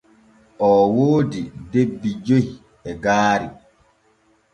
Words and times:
Oo 0.67 0.83
woodi 0.95 1.41
debbi 1.71 2.09
joy 2.25 2.47
e 2.89 2.91
gaari. 3.03 3.47